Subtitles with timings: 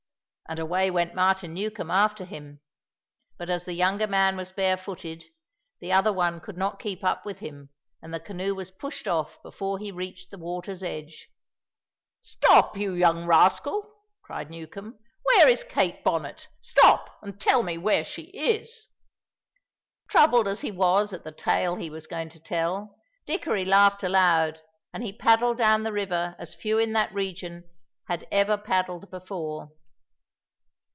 [0.49, 2.59] And away went Martin Newcombe after him.
[3.37, 5.23] But as the younger man was barefooted,
[5.79, 7.69] the other one could not keep up with him,
[8.01, 11.29] and the canoe was pushed off before he reached the water's edge.
[12.21, 14.99] "Stop, you young rascal!" cried Newcombe.
[15.23, 16.49] "Where is Kate Bonnet?
[16.59, 17.09] Stop!
[17.21, 18.87] and tell me where she is!"
[20.09, 24.59] Troubled as he was at the tale he was going to tell, Dickory laughed aloud,
[24.93, 27.63] and he paddled down the river as few in that region
[28.09, 29.71] had ever paddled before.